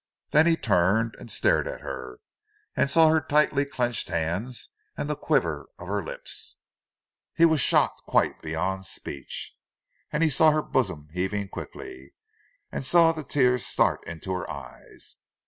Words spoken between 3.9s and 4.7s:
hands,